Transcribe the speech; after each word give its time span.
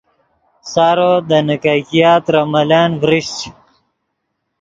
سارو 0.71 1.11
دے 1.29 1.39
نیکګیا 1.47 2.13
ترے 2.25 2.41
ملن 2.51 2.89
ڤرشچ 3.01 3.37